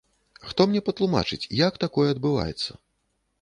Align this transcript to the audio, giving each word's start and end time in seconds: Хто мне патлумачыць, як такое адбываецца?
Хто 0.51 0.65
мне 0.71 0.79
патлумачыць, 0.87 1.49
як 1.59 1.77
такое 1.85 2.07
адбываецца? 2.15 2.71